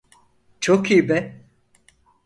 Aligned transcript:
Çok 0.59 0.91
iyi 0.91 1.09
be. 1.09 1.45